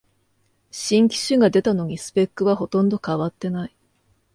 [0.71, 3.75] 新機種が出たのにスペックはほとんど変わってない